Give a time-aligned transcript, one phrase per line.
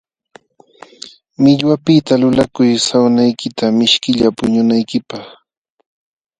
[1.43, 5.25] Millwapiqta lulakuy sawnaykita mishkilla puñunaykipaq.